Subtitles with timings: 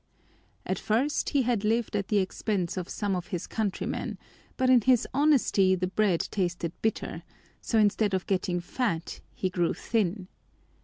[0.65, 4.17] At first he had lived at the expense of some of his countrymen,
[4.57, 7.21] but in his honesty the bread tasted bitter,
[7.61, 10.27] so instead of getting fat he grew thin.